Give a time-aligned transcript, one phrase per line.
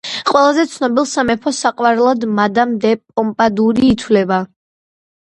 [0.27, 4.41] ყველაზე ცნობილ სამეფო საყვარლად მადამ დე პომპადური ითვლება.